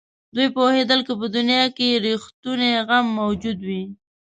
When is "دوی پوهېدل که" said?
0.35-1.13